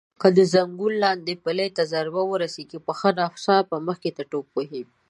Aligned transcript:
که 0.21 0.27
د 0.37 0.39
زنګون 0.53 0.93
لاندې 1.03 1.33
پلې 1.43 1.67
ته 1.75 1.83
ضربه 1.93 2.21
ورسېږي 2.27 2.79
پښه 2.87 3.09
ناڅاپي 3.19 3.77
مخې 3.87 4.11
ته 4.17 4.23
ټوپ 4.31 4.47
وهي. 4.53 4.83